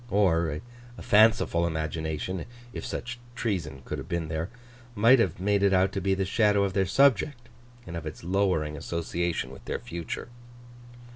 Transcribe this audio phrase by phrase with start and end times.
[0.09, 0.59] Or,
[0.97, 6.15] a fanciful imagination—if such treason could have been there—might have made it out to be
[6.15, 7.49] the shadow of their subject,
[7.85, 10.29] and of its lowering association with their future.